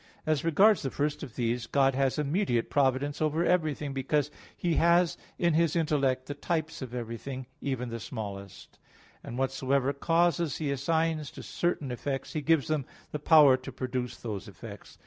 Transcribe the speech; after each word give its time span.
As 0.25 0.43
regards 0.43 0.81
the 0.81 0.89
first 0.89 1.21
of 1.21 1.35
these, 1.35 1.67
God 1.67 1.93
has 1.93 2.17
immediate 2.17 2.71
providence 2.71 3.21
over 3.21 3.45
everything, 3.45 3.93
because 3.93 4.31
He 4.57 4.73
has 4.77 5.15
in 5.37 5.53
His 5.53 5.75
intellect 5.75 6.25
the 6.25 6.33
types 6.33 6.81
of 6.81 6.95
everything, 6.95 7.45
even 7.61 7.89
the 7.89 7.99
smallest; 7.99 8.79
and 9.23 9.37
whatsoever 9.37 9.93
causes 9.93 10.57
He 10.57 10.71
assigns 10.71 11.29
to 11.29 11.43
certain 11.43 11.91
effects, 11.91 12.33
He 12.33 12.41
gives 12.41 12.67
them 12.67 12.87
the 13.11 13.19
power 13.19 13.55
to 13.57 13.71
produce 13.71 14.17
those 14.17 14.47
effects. 14.47 14.97